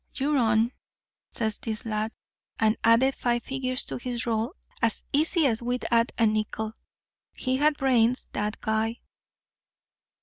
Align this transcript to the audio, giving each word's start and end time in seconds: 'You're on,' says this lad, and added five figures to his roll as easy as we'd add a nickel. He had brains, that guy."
'You're 0.15 0.39
on,' 0.39 0.71
says 1.29 1.59
this 1.59 1.85
lad, 1.85 2.11
and 2.57 2.75
added 2.83 3.13
five 3.13 3.43
figures 3.43 3.85
to 3.85 3.97
his 3.97 4.25
roll 4.25 4.55
as 4.81 5.03
easy 5.13 5.45
as 5.45 5.61
we'd 5.61 5.85
add 5.91 6.11
a 6.17 6.25
nickel. 6.25 6.73
He 7.37 7.57
had 7.57 7.77
brains, 7.77 8.27
that 8.33 8.59
guy." 8.61 8.99